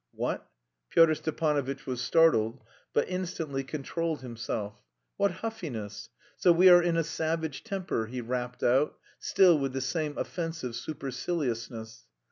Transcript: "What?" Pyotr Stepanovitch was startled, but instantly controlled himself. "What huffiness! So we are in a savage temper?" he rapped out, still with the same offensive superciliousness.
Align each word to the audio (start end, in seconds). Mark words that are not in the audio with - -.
"What?" 0.15 0.49
Pyotr 0.89 1.13
Stepanovitch 1.13 1.85
was 1.85 2.01
startled, 2.01 2.63
but 2.91 3.07
instantly 3.07 3.63
controlled 3.63 4.21
himself. 4.23 4.81
"What 5.17 5.29
huffiness! 5.29 6.09
So 6.37 6.51
we 6.51 6.69
are 6.69 6.81
in 6.81 6.97
a 6.97 7.03
savage 7.03 7.63
temper?" 7.63 8.07
he 8.07 8.19
rapped 8.19 8.63
out, 8.63 8.97
still 9.19 9.59
with 9.59 9.73
the 9.73 9.79
same 9.81 10.17
offensive 10.17 10.75
superciliousness. 10.75 12.07